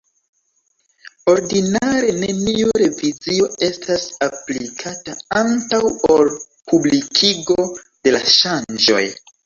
Ordinare 1.33 2.15
neniu 2.23 2.73
revizio 2.85 3.51
estas 3.69 4.09
aplikata 4.31 5.17
antaŭ 5.45 5.85
ol 6.15 6.35
publikigo 6.73 7.63
de 7.89 8.19
la 8.21 8.29
ŝanĝoj. 8.39 9.05